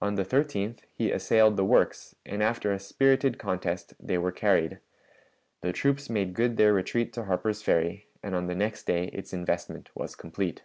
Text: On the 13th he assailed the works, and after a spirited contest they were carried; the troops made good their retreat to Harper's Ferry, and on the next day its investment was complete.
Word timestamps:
On 0.00 0.14
the 0.14 0.24
13th 0.24 0.82
he 0.92 1.10
assailed 1.10 1.56
the 1.56 1.64
works, 1.64 2.14
and 2.24 2.40
after 2.40 2.70
a 2.72 2.78
spirited 2.78 3.36
contest 3.36 3.94
they 3.98 4.16
were 4.16 4.30
carried; 4.30 4.78
the 5.60 5.72
troops 5.72 6.08
made 6.08 6.34
good 6.34 6.56
their 6.56 6.72
retreat 6.72 7.12
to 7.14 7.24
Harper's 7.24 7.62
Ferry, 7.62 8.06
and 8.22 8.36
on 8.36 8.46
the 8.46 8.54
next 8.54 8.84
day 8.84 9.06
its 9.08 9.32
investment 9.32 9.90
was 9.92 10.14
complete. 10.14 10.62